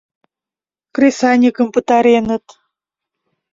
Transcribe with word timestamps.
Кресаньыкым 0.95 1.67
пытареныт. 1.73 2.45